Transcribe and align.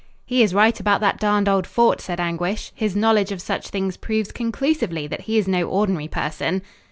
"He 0.25 0.41
is 0.41 0.55
right 0.55 0.79
about 0.79 0.99
that 1.01 1.19
darned 1.19 1.47
old 1.47 1.67
fort," 1.67 2.01
said 2.01 2.19
Anguish. 2.19 2.71
"His 2.73 2.95
knowledge 2.95 3.31
of 3.31 3.39
such 3.39 3.67
things 3.67 3.97
proves 3.97 4.31
conclusively 4.31 5.05
that 5.05 5.21
he 5.21 5.37
is 5.37 5.47
no 5.47 5.69
ordinary 5.69 6.07
person." 6.07 6.63